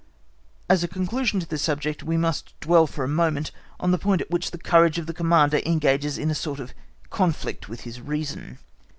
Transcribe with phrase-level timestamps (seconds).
[0.67, 4.19] As a conclusion to this subject, we must dwell for a moment on the point
[4.19, 6.73] at which the courage of the Commander engages in a sort of
[7.11, 8.57] conflict with his reason.